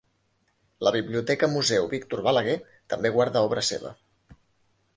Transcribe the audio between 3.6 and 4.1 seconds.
seva.